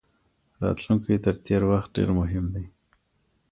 راتلونکی 0.63 1.15
تر 1.25 1.35
تیر 1.45 1.61
وخت 1.71 1.89
ډیر 1.95 2.09
مهم 2.19 2.45
دی. 2.53 2.65